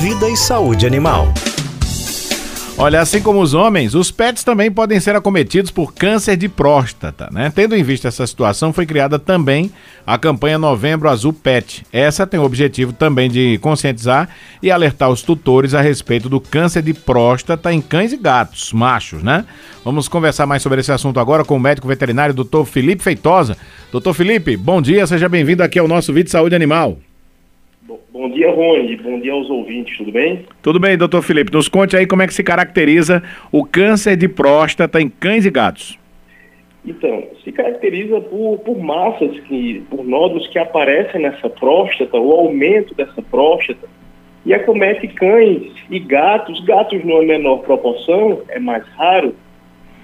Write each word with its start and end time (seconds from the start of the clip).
Vida 0.00 0.28
e 0.28 0.36
saúde 0.36 0.86
animal. 0.86 1.26
Olha, 2.76 3.00
assim 3.00 3.20
como 3.20 3.40
os 3.40 3.54
homens, 3.54 3.96
os 3.96 4.12
pets 4.12 4.44
também 4.44 4.70
podem 4.70 5.00
ser 5.00 5.16
acometidos 5.16 5.72
por 5.72 5.92
câncer 5.92 6.36
de 6.36 6.48
próstata, 6.48 7.28
né? 7.32 7.50
Tendo 7.52 7.74
em 7.74 7.82
vista 7.82 8.06
essa 8.06 8.24
situação, 8.24 8.72
foi 8.72 8.86
criada 8.86 9.18
também 9.18 9.72
a 10.06 10.16
campanha 10.16 10.56
Novembro 10.56 11.08
Azul 11.08 11.32
Pet. 11.32 11.84
Essa 11.92 12.24
tem 12.28 12.38
o 12.38 12.44
objetivo 12.44 12.92
também 12.92 13.28
de 13.28 13.58
conscientizar 13.58 14.28
e 14.62 14.70
alertar 14.70 15.10
os 15.10 15.22
tutores 15.22 15.74
a 15.74 15.80
respeito 15.80 16.28
do 16.28 16.40
câncer 16.40 16.82
de 16.82 16.94
próstata 16.94 17.72
em 17.72 17.80
cães 17.80 18.12
e 18.12 18.16
gatos, 18.16 18.72
machos, 18.72 19.24
né? 19.24 19.44
Vamos 19.84 20.06
conversar 20.06 20.46
mais 20.46 20.62
sobre 20.62 20.78
esse 20.78 20.92
assunto 20.92 21.18
agora 21.18 21.44
com 21.44 21.56
o 21.56 21.60
médico 21.60 21.88
veterinário 21.88 22.32
Dr. 22.32 22.62
Felipe 22.64 23.02
Feitosa. 23.02 23.56
Doutor 23.90 24.14
Felipe, 24.14 24.56
bom 24.56 24.80
dia, 24.80 25.04
seja 25.08 25.28
bem-vindo 25.28 25.64
aqui 25.64 25.80
ao 25.80 25.88
nosso 25.88 26.12
vídeo 26.12 26.30
Saúde 26.30 26.54
Animal. 26.54 26.98
Bom 28.18 28.28
dia, 28.30 28.50
Rony. 28.50 28.96
Bom 28.96 29.20
dia 29.20 29.32
aos 29.32 29.48
ouvintes, 29.48 29.96
tudo 29.96 30.10
bem? 30.10 30.44
Tudo 30.60 30.80
bem, 30.80 30.98
doutor 30.98 31.22
Felipe. 31.22 31.52
Nos 31.52 31.68
conte 31.68 31.96
aí 31.96 32.04
como 32.04 32.20
é 32.20 32.26
que 32.26 32.34
se 32.34 32.42
caracteriza 32.42 33.22
o 33.52 33.64
câncer 33.64 34.16
de 34.16 34.26
próstata 34.26 35.00
em 35.00 35.08
cães 35.08 35.46
e 35.46 35.50
gatos. 35.52 35.96
Então, 36.84 37.22
se 37.44 37.52
caracteriza 37.52 38.20
por, 38.22 38.58
por 38.58 38.76
massas, 38.76 39.38
que, 39.42 39.84
por 39.88 40.04
nódulos 40.04 40.48
que 40.48 40.58
aparecem 40.58 41.22
nessa 41.22 41.48
próstata, 41.48 42.18
o 42.18 42.32
aumento 42.32 42.92
dessa 42.92 43.22
próstata, 43.22 43.86
e 44.44 44.52
acomete 44.52 45.06
cães 45.06 45.70
e 45.88 46.00
gatos. 46.00 46.58
Gatos 46.64 47.04
numa 47.04 47.22
menor 47.22 47.58
proporção, 47.58 48.42
é 48.48 48.58
mais 48.58 48.84
raro, 48.96 49.32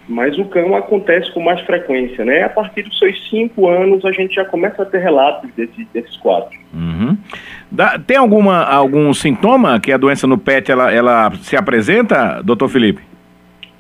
mas 0.09 0.38
o 0.38 0.45
cão 0.45 0.77
acontece 0.77 1.33
com 1.33 1.41
mais 1.41 1.60
frequência, 1.62 2.24
né? 2.24 2.45
A 2.45 2.49
partir 2.49 2.83
dos 2.83 2.96
seus 2.96 3.29
cinco 3.29 3.66
anos, 3.66 4.05
a 4.05 4.12
gente 4.12 4.37
já 4.37 4.45
começa 4.45 4.83
a 4.83 4.87
ter 4.87 4.99
relatos 4.99 5.51
desse, 5.55 5.85
desses 5.93 6.16
quadros. 6.19 6.57
Uhum. 7.05 7.17
Dá, 7.71 7.99
tem 7.99 8.17
alguma, 8.17 8.65
algum 8.65 9.13
sintoma 9.13 9.81
que 9.81 9.93
a 9.93 9.97
doença 9.97 10.27
no 10.27 10.39
pet 10.39 10.71
ela, 10.71 10.93
ela 10.93 11.33
se 11.43 11.57
apresenta, 11.57 12.43
doutor 12.43 12.69
Felipe? 12.69 13.03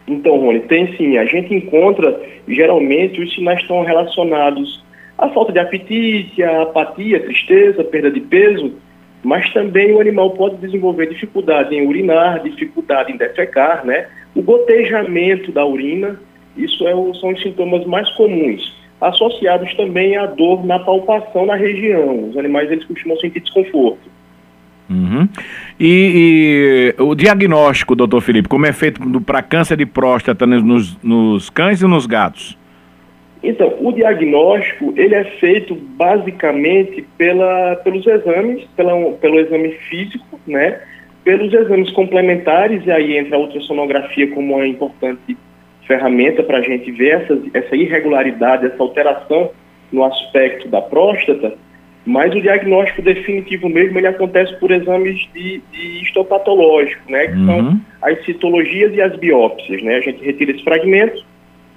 Então, 0.06 0.36
Rony, 0.36 0.60
tem 0.60 0.94
sim. 0.96 1.16
A 1.16 1.24
gente 1.24 1.54
encontra, 1.54 2.20
geralmente, 2.46 3.20
os 3.20 3.34
sinais 3.34 3.60
estão 3.60 3.82
relacionados 3.82 4.84
à 5.16 5.28
falta 5.30 5.52
de 5.52 5.58
apetite, 5.58 6.42
à 6.42 6.62
apatia, 6.62 7.20
tristeza, 7.20 7.84
perda 7.84 8.10
de 8.10 8.20
peso, 8.20 8.74
mas 9.22 9.50
também 9.52 9.92
o 9.92 10.00
animal 10.00 10.30
pode 10.32 10.56
desenvolver 10.56 11.06
dificuldade 11.06 11.74
em 11.74 11.86
urinar, 11.86 12.42
dificuldade 12.42 13.12
em 13.12 13.16
defecar, 13.16 13.84
né? 13.84 14.06
O 14.34 14.42
gotejamento 14.42 15.50
da 15.50 15.64
urina, 15.64 16.20
isso 16.56 16.86
é 16.86 16.92
são 17.18 17.30
os 17.30 17.42
sintomas 17.42 17.86
mais 17.86 18.10
comuns, 18.10 18.74
associados 19.00 19.74
também 19.74 20.16
à 20.16 20.26
dor 20.26 20.64
na 20.64 20.78
palpação 20.78 21.46
na 21.46 21.54
região. 21.54 22.28
Os 22.30 22.36
animais 22.36 22.70
eles 22.70 22.84
costumam 22.84 23.18
sentir 23.18 23.40
desconforto. 23.40 24.14
Uhum. 24.88 25.28
E, 25.80 26.94
e, 26.98 27.02
o 27.02 27.14
diagnóstico, 27.14 27.94
doutor 27.94 28.20
Felipe, 28.20 28.48
como 28.48 28.66
é 28.66 28.72
feito 28.72 29.00
para 29.22 29.42
câncer 29.42 29.76
de 29.76 29.86
próstata 29.86 30.46
nos, 30.46 30.96
nos 31.02 31.48
cães 31.50 31.80
e 31.80 31.86
nos 31.86 32.06
gatos? 32.06 32.58
Então, 33.42 33.74
o 33.80 33.92
diagnóstico 33.92 34.94
ele 34.96 35.14
é 35.14 35.24
feito 35.24 35.74
basicamente 35.74 37.04
pela, 37.18 37.76
pelos 37.76 38.06
exames, 38.06 38.64
pela, 38.76 39.12
pelo 39.12 39.38
exame 39.38 39.72
físico, 39.88 40.40
né? 40.46 40.80
pelos 41.24 41.52
exames 41.52 41.90
complementares, 41.92 42.84
e 42.86 42.90
aí 42.90 43.16
entra 43.16 43.36
a 43.36 43.40
ultrassonografia 43.40 44.30
como 44.30 44.54
uma 44.54 44.66
importante 44.66 45.36
ferramenta 45.86 46.42
para 46.42 46.58
a 46.58 46.62
gente 46.62 46.90
ver 46.90 47.22
essa, 47.22 47.38
essa 47.52 47.76
irregularidade, 47.76 48.66
essa 48.66 48.82
alteração 48.82 49.50
no 49.92 50.04
aspecto 50.04 50.68
da 50.68 50.80
próstata, 50.80 51.54
mas 52.06 52.34
o 52.34 52.40
diagnóstico 52.40 53.02
definitivo 53.02 53.68
mesmo 53.68 53.98
ele 53.98 54.06
acontece 54.06 54.54
por 54.58 54.70
exames 54.70 55.18
de, 55.32 55.62
de 55.72 56.02
histopatológico, 56.02 57.10
né, 57.10 57.28
que 57.28 57.38
uhum. 57.38 57.46
são 57.46 57.80
as 58.02 58.24
citologias 58.24 58.94
e 58.94 59.00
as 59.00 59.16
biópsias, 59.16 59.82
né, 59.82 59.96
a 59.96 60.00
gente 60.00 60.24
retira 60.24 60.50
esse 60.50 60.62
fragmento 60.62 61.24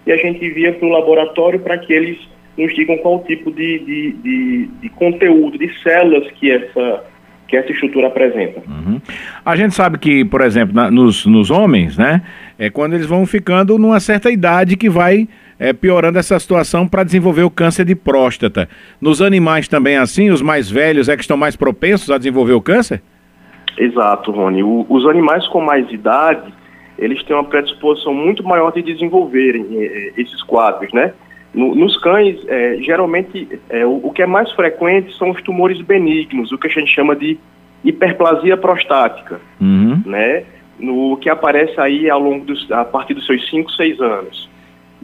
e 0.06 0.12
a 0.12 0.18
gente 0.18 0.44
envia 0.44 0.74
para 0.74 0.88
o 0.88 0.92
laboratório 0.92 1.60
para 1.60 1.78
que 1.78 1.94
eles 1.94 2.18
nos 2.58 2.74
digam 2.74 2.98
qual 2.98 3.24
tipo 3.24 3.52
de, 3.52 3.80
de, 3.80 4.12
de, 4.14 4.68
de 4.82 4.90
conteúdo, 4.90 5.58
de 5.58 5.72
células 5.82 6.30
que 6.32 6.52
essa 6.52 7.04
que 7.48 7.56
essa 7.56 7.72
estrutura 7.72 8.08
apresenta. 8.08 8.62
Uhum. 8.68 9.02
A 9.46 9.56
gente 9.56 9.74
sabe 9.74 9.98
que, 9.98 10.26
por 10.26 10.42
exemplo, 10.42 10.76
na, 10.76 10.92
nos, 10.92 11.26
nos 11.26 11.50
homens, 11.50 11.98
né, 11.98 12.22
é 12.60 12.70
quando 12.70 12.94
eles 12.94 13.06
vão 13.06 13.26
ficando 13.26 13.78
numa 13.78 14.00
certa 14.00 14.30
idade 14.30 14.76
que 14.76 14.90
vai 14.90 15.28
é, 15.60 15.74
piorando 15.74 16.20
essa 16.20 16.38
situação 16.40 16.88
para 16.88 17.04
desenvolver 17.04 17.44
o 17.44 17.50
câncer 17.50 17.86
de 17.86 17.96
próstata. 17.96 18.70
Nos 19.00 19.22
animais 19.22 19.68
também 19.68 19.96
é 19.96 20.00
assim, 20.00 20.30
os 20.30 20.42
mais 20.42 20.70
velhos 20.70 21.10
é 21.10 21.16
que 21.16 21.22
estão 21.22 21.38
mais 21.38 21.56
propensos 21.56 22.12
a 22.12 22.18
desenvolver 22.18 22.54
o 22.54 22.62
câncer? 22.62 23.02
Exato, 23.78 24.32
Rony. 24.32 24.64
O, 24.64 24.86
os 24.90 25.06
animais 25.08 25.48
com 25.48 25.62
mais 25.62 25.90
idade, 25.92 26.54
eles 26.98 27.24
têm 27.24 27.36
uma 27.36 27.46
predisposição 27.46 28.14
muito 28.14 28.44
maior 28.44 28.72
de 28.72 28.82
desenvolverem 28.82 29.66
eh, 29.72 30.14
esses 30.18 30.42
quadros, 30.44 30.92
né? 30.94 31.14
No, 31.54 31.74
nos 31.74 31.98
cães, 31.98 32.38
é, 32.48 32.78
geralmente, 32.82 33.48
é, 33.70 33.86
o, 33.86 34.02
o, 34.04 34.12
que 34.12 34.22
é 34.22 34.28
mais 34.28 34.52
frequente 34.52 35.16
são 35.18 35.32
os 35.32 35.42
tumores 35.42 35.82
benignos, 35.82 36.52
o 36.52 36.58
que 36.58 36.68
a 36.68 36.70
gente 36.70 36.94
chama 36.94 37.16
de 37.16 37.38
hiperplasia 37.84 38.58
prostática, 38.58 39.40
uhum. 39.60 40.02
né? 40.06 40.44
No 40.80 41.18
que 41.18 41.30
aparece 41.30 41.80
aí 41.80 42.10
ao 42.10 42.20
longo 42.20 42.46
dos, 42.46 42.72
a 42.72 42.86
partir 42.86 43.14
dos 43.14 43.26
seus 43.26 43.50
5, 43.50 43.72
6 43.72 44.00
anos. 44.00 44.50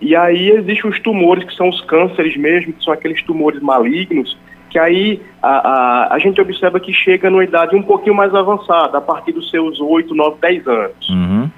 E 0.01 0.15
aí 0.15 0.51
existem 0.51 0.89
os 0.89 0.99
tumores 0.99 1.43
que 1.45 1.55
são 1.55 1.69
os 1.69 1.81
cânceres 1.81 2.35
mesmo, 2.35 2.73
que 2.73 2.83
são 2.83 2.93
aqueles 2.93 3.23
tumores 3.23 3.61
malignos, 3.61 4.37
que 4.69 4.77
aí 4.77 5.21
a, 5.41 5.69
a, 5.69 6.15
a 6.15 6.19
gente 6.19 6.41
observa 6.41 6.79
que 6.79 6.91
chega 6.91 7.29
numa 7.29 7.43
idade 7.43 7.75
um 7.75 7.81
pouquinho 7.81 8.15
mais 8.15 8.33
avançada, 8.35 8.97
a 8.97 9.01
partir 9.01 9.31
dos 9.31 9.49
seus 9.49 9.79
8, 9.79 10.13
9, 10.13 10.37
10 10.41 10.67
anos. 10.67 11.09
Uhum. 11.09 11.49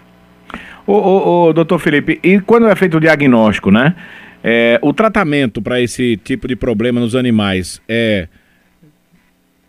Ô, 0.86 0.94
ô, 0.94 1.48
ô, 1.48 1.54
doutor 1.54 1.80
Felipe, 1.80 2.20
e 2.24 2.40
quando 2.40 2.68
é 2.68 2.76
feito 2.76 2.98
o 2.98 3.00
diagnóstico, 3.00 3.72
né? 3.72 3.96
É, 4.48 4.78
o 4.84 4.94
tratamento 4.94 5.60
para 5.60 5.82
esse 5.82 6.18
tipo 6.18 6.48
de 6.48 6.56
problema 6.56 7.00
nos 7.00 7.16
animais 7.16 7.82
é 7.90 8.28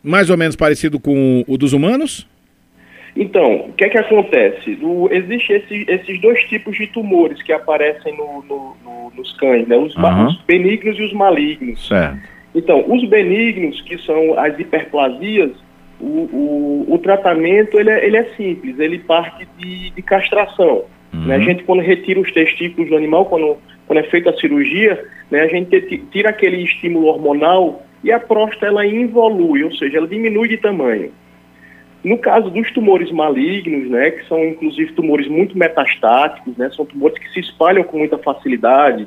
mais 0.04 0.28
ou 0.28 0.36
menos 0.36 0.54
parecido 0.54 1.00
com 1.00 1.42
o 1.48 1.56
dos 1.56 1.72
humanos? 1.72 2.28
Então, 3.16 3.68
o 3.70 3.72
que 3.72 3.86
é 3.86 3.88
que 3.88 3.96
acontece? 3.96 4.78
Existem 5.12 5.56
esse, 5.56 5.86
esses 5.88 6.20
dois 6.20 6.38
tipos 6.50 6.76
de 6.76 6.88
tumores 6.88 7.42
que 7.42 7.54
aparecem 7.54 8.14
no, 8.18 8.42
no, 8.42 8.76
no, 8.84 9.12
nos 9.16 9.32
cães, 9.38 9.66
né? 9.66 9.78
Os, 9.78 9.96
uhum. 9.96 10.26
os, 10.26 10.42
benignos 10.42 10.98
e 10.98 11.02
os 11.04 11.12
malignos. 11.14 11.88
Certo. 11.88 12.18
Então, 12.54 12.84
os 12.86 13.08
benignos, 13.08 13.80
que 13.80 13.96
são 14.02 14.38
as 14.38 14.58
hiperplasias, 14.58 15.52
o, 15.98 16.04
o, 16.04 16.86
o 16.90 16.98
tratamento 16.98 17.80
ele 17.80 17.88
é, 17.88 18.06
ele 18.06 18.18
é, 18.18 18.24
simples, 18.36 18.78
ele 18.78 18.98
parte 18.98 19.48
de, 19.56 19.88
de 19.88 20.02
castração. 20.02 20.84
Uhum. 21.14 21.24
Né? 21.24 21.36
A 21.36 21.40
gente, 21.40 21.64
quando 21.64 21.80
retira 21.80 22.20
os 22.20 22.30
testículos 22.30 22.90
do 22.90 22.96
animal, 22.96 23.24
quando 23.24 23.56
quando 23.86 23.98
é 24.00 24.02
feita 24.04 24.30
a 24.30 24.36
cirurgia, 24.36 25.04
né, 25.30 25.40
a 25.40 25.48
gente 25.48 25.98
tira 26.10 26.30
aquele 26.30 26.62
estímulo 26.62 27.06
hormonal 27.06 27.82
e 28.02 28.12
a 28.12 28.20
próstata 28.20 28.66
ela 28.66 28.86
involui, 28.86 29.64
ou 29.64 29.72
seja, 29.72 29.98
ela 29.98 30.08
diminui 30.08 30.48
de 30.48 30.58
tamanho. 30.58 31.12
No 32.04 32.18
caso 32.18 32.50
dos 32.50 32.70
tumores 32.72 33.10
malignos, 33.10 33.90
né, 33.90 34.10
que 34.10 34.26
são 34.28 34.44
inclusive 34.44 34.92
tumores 34.92 35.26
muito 35.28 35.56
metastáticos, 35.56 36.56
né, 36.56 36.70
são 36.70 36.84
tumores 36.84 37.18
que 37.18 37.28
se 37.32 37.40
espalham 37.40 37.82
com 37.82 37.98
muita 37.98 38.18
facilidade, 38.18 39.06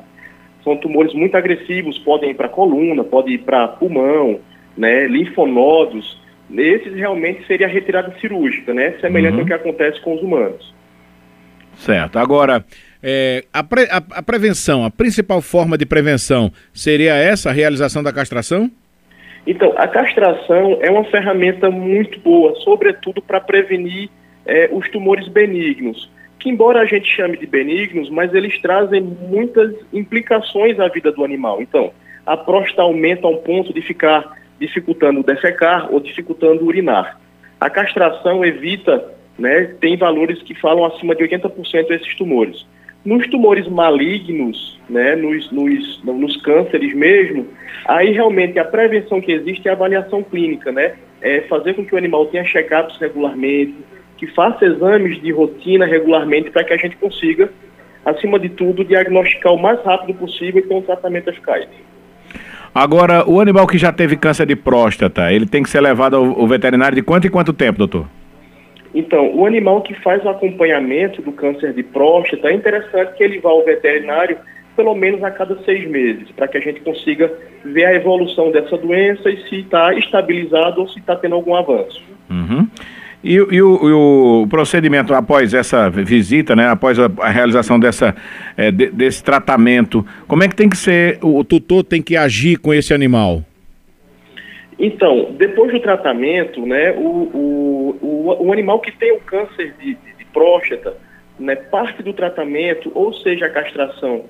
são 0.64 0.76
tumores 0.76 1.14
muito 1.14 1.36
agressivos, 1.36 1.98
podem 2.00 2.32
ir 2.32 2.34
para 2.34 2.48
a 2.48 2.50
coluna, 2.50 3.04
podem 3.04 3.36
ir 3.36 3.40
para 3.40 3.68
pulmão, 3.68 4.40
né, 4.78 5.08
linfonodos. 5.08 6.20
Esses 6.52 6.94
realmente 6.94 7.46
seria 7.46 7.68
a 7.68 7.70
retirada 7.70 8.14
cirúrgica, 8.20 8.74
né, 8.74 8.96
semelhante 9.00 9.36
uhum. 9.36 9.42
ao 9.42 9.46
que 9.46 9.54
acontece 9.54 10.02
com 10.02 10.16
os 10.16 10.22
humanos. 10.22 10.74
Certo. 11.76 12.20
Agora, 12.20 12.66
é, 13.02 13.46
a, 13.54 13.64
pre, 13.64 13.84
a, 13.84 13.98
a, 13.98 14.24
prevenção, 14.24 14.84
a 14.84 14.92
principal 14.92 15.42
forma 15.42 15.78
de 15.78 15.86
prevenção 15.86 16.52
seria 16.74 17.14
essa, 17.14 17.50
a 17.50 17.54
realização 17.54 18.04
da 18.04 18.12
castração? 18.12 18.70
Então, 19.48 19.74
a 19.78 19.88
castração 19.88 20.80
é 20.82 20.92
uma 20.92 21.06
ferramenta 21.06 21.72
muito 21.72 22.20
boa, 22.20 22.54
sobretudo 22.62 23.22
para 23.22 23.40
prevenir 23.40 24.10
é, 24.46 24.70
os 24.72 24.90
tumores 24.90 25.28
benignos, 25.28 26.10
que 26.38 26.50
embora 26.50 26.82
a 26.82 26.86
gente 26.86 27.08
chame 27.08 27.38
de 27.38 27.46
benignos, 27.46 28.10
mas 28.10 28.34
eles 28.34 28.60
trazem 28.62 29.02
muitas 29.02 29.74
implicações 29.94 30.80
à 30.80 30.88
vida 30.88 31.12
do 31.12 31.24
animal. 31.24 31.62
Então, 31.62 31.92
a 32.26 32.38
próstata 32.38 32.82
aumenta 32.82 33.28
a 33.28 33.30
um 33.30 33.38
ponto 33.38 33.74
de 33.74 33.82
ficar 33.82 34.38
dificultando 34.60 35.24
defecar 35.24 35.92
ou 35.92 36.00
dificultando 36.00 36.66
urinar. 36.66 37.20
A 37.60 37.70
castração 37.70 38.44
evita, 38.46 39.14
né, 39.38 39.74
tem 39.80 39.98
valores 39.98 40.42
que 40.44 40.54
falam 40.54 40.86
acima 40.86 41.16
de 41.16 41.24
80% 41.24 41.92
esses 41.92 42.16
tumores. 42.16 42.66
Nos 43.04 43.28
tumores 43.28 43.68
malignos, 43.68 44.80
né, 44.90 45.16
nos, 45.16 45.52
nos, 45.52 46.04
nos 46.04 46.38
cânceres 46.38 46.94
mesmo, 46.94 47.48
aí 47.88 48.12
realmente 48.12 48.60
a 48.60 48.66
prevenção 48.66 49.22
que 49.22 49.32
existe 49.32 49.68
é 49.68 49.72
a 49.72 49.74
avaliação 49.74 50.24
clínica, 50.24 50.72
né? 50.72 50.94
É 51.22 51.42
fazer 51.42 51.74
com 51.74 51.86
que 51.86 51.94
o 51.94 51.98
animal 51.98 52.26
tenha 52.28 52.44
check-ups 52.44 52.98
regularmente, 53.00 53.76
que 54.18 54.28
faça 54.28 54.66
exames 54.66 55.22
de 55.22 55.32
rotina 55.32 55.86
regularmente 55.86 56.50
para 56.50 56.64
que 56.64 56.74
a 56.74 56.78
gente 56.78 56.98
consiga, 56.98 57.50
acima 58.06 58.40
de 58.40 58.50
tudo, 58.50 58.84
diagnosticar 58.84 59.54
o 59.54 59.62
mais 59.62 59.82
rápido 59.84 60.18
possível 60.18 60.62
e 60.62 60.68
ter 60.68 60.74
um 60.74 60.82
tratamento 60.82 61.30
eficaz. 61.30 61.68
Agora, 62.74 63.28
o 63.28 63.40
animal 63.40 63.66
que 63.66 63.78
já 63.78 63.92
teve 63.92 64.16
câncer 64.16 64.46
de 64.46 64.56
próstata, 64.56 65.32
ele 65.32 65.46
tem 65.46 65.64
que 65.64 65.70
ser 65.70 65.82
levado 65.82 66.16
ao, 66.16 66.48
veterinário 66.48 66.96
de 66.96 67.02
quanto 67.02 67.28
em 67.28 67.30
quanto 67.30 67.52
tempo, 67.52 67.80
doutor? 67.80 68.08
Então, 68.94 69.36
o 69.36 69.46
animal 69.46 69.82
que 69.82 69.94
faz 70.02 70.24
o 70.26 70.30
acompanhamento 70.30 71.22
do 71.22 71.32
câncer 71.32 71.74
de 71.74 71.84
próstata, 71.84 72.50
é 72.50 72.54
interessante 72.54 73.16
que 73.16 73.24
ele 73.24 73.40
vá 73.40 73.50
ao 73.50 73.64
veterinário 73.64 74.38
pelo 74.80 74.96
menos 74.96 75.22
a 75.24 75.30
cada 75.30 75.62
seis 75.64 75.86
meses, 75.90 76.32
para 76.32 76.48
que 76.48 76.58
a 76.58 76.62
gente 76.62 76.80
consiga 76.80 77.30
ver 77.66 77.84
a 77.84 77.96
evolução 77.96 78.50
dessa 78.50 78.78
doença 78.78 79.30
e 79.30 79.38
se 79.50 79.60
está 79.60 79.94
estabilizado 79.94 80.80
ou 80.80 80.88
se 80.88 81.00
está 81.00 81.18
tendo 81.18 81.36
algum 81.36 81.54
avanço. 81.54 82.02
Uhum. 82.30 82.66
E, 83.22 83.34
e, 83.34 83.42
o, 83.42 83.52
e, 83.52 83.62
o, 83.62 84.48
procedimento 84.50 85.14
após 85.14 85.54
essa 85.54 85.90
visita, 85.90 86.56
né, 86.56 86.70
após 86.70 86.98
a, 86.98 87.12
a 87.20 87.30
realização 87.30 87.78
dessa, 87.78 88.16
é, 88.56 88.72
de, 88.72 88.90
desse 88.90 89.22
tratamento, 89.22 90.06
como 90.26 90.44
é 90.44 90.48
que 90.48 90.56
tem 90.56 90.70
que 90.70 90.78
ser, 90.78 91.20
o, 91.22 91.44
tutor 91.44 91.84
tem 91.84 92.02
que 92.02 92.16
agir 92.16 92.58
com 92.58 92.74
esse 92.74 92.94
animal? 92.94 93.44
Então, 94.80 95.36
depois 95.38 95.74
do 95.74 95.80
tratamento, 95.82 96.66
né, 96.66 96.94
o, 96.94 97.02
o, 97.02 97.69
o, 98.02 98.52
animal 98.52 98.80
que 98.80 98.92
tem 98.92 99.12
o 99.12 99.20
câncer 99.22 99.74
de, 99.80 99.96
de, 99.96 100.14
de 100.18 100.26
próstata, 100.26 100.96
né, 101.40 101.56
parte 101.56 102.04
do 102.04 102.14
tratamento, 102.14 102.92
ou 102.94 103.14
seja, 103.14 103.46
a 103.46 103.50
castração, 103.50 104.26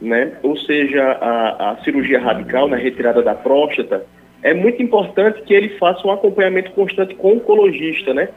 né, 0.00 0.38
ou 0.42 0.56
seja, 0.56 1.02
a, 1.02 1.72
a 1.72 1.76
cirurgia 1.84 2.20
radical, 2.20 2.68
na 2.68 2.76
né, 2.76 2.82
retirada 2.82 3.22
da 3.22 3.34
próstata, 3.34 4.06
é 4.42 4.52
muito 4.52 4.82
importante 4.82 5.42
que 5.42 5.54
ele 5.54 5.70
faça 5.78 6.06
um 6.06 6.10
acompanhamento 6.10 6.70
constante 6.72 7.14
com 7.14 7.28
o 7.28 7.36
oncologista, 7.36 8.12
né, 8.12 8.28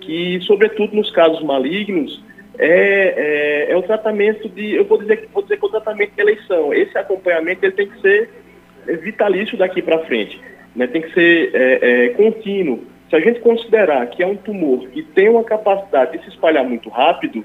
que, 0.00 0.38
sobretudo 0.42 0.94
nos 0.94 1.10
casos 1.10 1.42
malignos, 1.42 2.22
é, 2.58 3.66
é, 3.68 3.72
é, 3.72 3.76
o 3.76 3.82
tratamento 3.82 4.48
de, 4.48 4.74
eu 4.74 4.84
vou 4.84 4.98
dizer, 4.98 5.28
vou 5.32 5.42
dizer 5.42 5.58
que 5.58 5.64
é 5.64 5.68
o 5.68 5.70
tratamento 5.70 6.12
de 6.14 6.20
eleição. 6.20 6.72
Esse 6.72 6.96
acompanhamento 6.96 7.64
ele 7.64 7.72
tem 7.72 7.88
que 7.88 8.00
ser 8.00 8.30
vitalício 9.02 9.58
daqui 9.58 9.82
para 9.82 10.04
frente 10.06 10.40
né, 10.76 10.86
tem 10.86 11.00
que 11.00 11.12
ser 11.14 11.50
é, 11.54 11.78
é, 11.80 12.08
contínuo. 12.10 12.84
Se 13.08 13.16
a 13.16 13.20
gente 13.20 13.40
considerar 13.40 14.06
que 14.08 14.22
é 14.22 14.26
um 14.26 14.36
tumor 14.36 14.88
que 14.88 15.02
tem 15.02 15.28
uma 15.28 15.44
capacidade 15.44 16.18
de 16.18 16.24
se 16.24 16.30
espalhar 16.30 16.64
muito 16.64 16.88
rápido, 16.88 17.44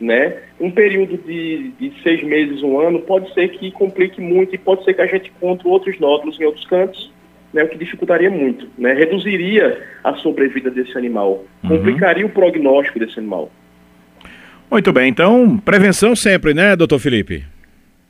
né, 0.00 0.38
um 0.58 0.70
período 0.70 1.18
de, 1.18 1.72
de 1.78 1.92
seis 2.02 2.22
meses, 2.22 2.62
um 2.62 2.80
ano, 2.80 3.00
pode 3.00 3.32
ser 3.34 3.48
que 3.48 3.70
complique 3.70 4.20
muito 4.20 4.54
e 4.54 4.58
pode 4.58 4.84
ser 4.84 4.94
que 4.94 5.02
a 5.02 5.06
gente 5.06 5.30
encontre 5.36 5.68
outros 5.68 5.98
nódulos 5.98 6.40
em 6.40 6.44
outros 6.44 6.64
cantos, 6.66 7.12
né, 7.52 7.64
o 7.64 7.68
que 7.68 7.76
dificultaria 7.76 8.30
muito, 8.30 8.68
né, 8.78 8.92
reduziria 8.94 9.82
a 10.02 10.14
sobrevida 10.14 10.70
desse 10.70 10.96
animal, 10.96 11.44
uhum. 11.62 11.70
complicaria 11.70 12.24
o 12.24 12.30
prognóstico 12.30 12.98
desse 12.98 13.18
animal. 13.18 13.50
Muito 14.70 14.92
bem, 14.92 15.08
então 15.08 15.58
prevenção 15.58 16.14
sempre, 16.14 16.54
né, 16.54 16.76
doutor 16.76 16.98
Felipe? 16.98 17.44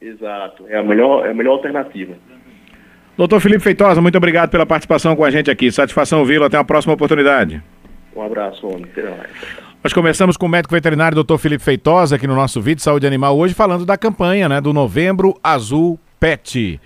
Exato, 0.01 0.67
é 0.69 0.77
a 0.77 0.83
melhor, 0.83 1.27
é 1.27 1.31
a 1.31 1.35
melhor 1.35 1.53
alternativa. 1.53 2.15
Doutor 3.21 3.39
Felipe 3.39 3.63
Feitosa, 3.63 4.01
muito 4.01 4.17
obrigado 4.17 4.49
pela 4.49 4.65
participação 4.65 5.15
com 5.15 5.23
a 5.23 5.31
gente 5.31 5.51
aqui. 5.51 5.71
Satisfação 5.71 6.21
ouvi-lo. 6.21 6.47
Até 6.47 6.57
a 6.57 6.65
próxima 6.65 6.95
oportunidade. 6.95 7.63
Um 8.17 8.23
abraço, 8.23 8.67
homem. 8.67 8.87
Nós 9.85 9.93
começamos 9.93 10.39
com 10.39 10.47
o 10.47 10.49
médico 10.49 10.75
veterinário 10.75 11.15
doutor 11.15 11.37
Felipe 11.37 11.63
Feitosa 11.63 12.17
aqui 12.17 12.27
no 12.27 12.35
nosso 12.35 12.63
vídeo 12.63 12.83
Saúde 12.83 13.07
Animal 13.07 13.37
hoje 13.37 13.53
falando 13.53 13.85
da 13.85 13.99
campanha 13.99 14.49
né, 14.49 14.59
do 14.59 14.73
Novembro 14.73 15.39
Azul 15.43 16.01
Pet. 16.19 16.81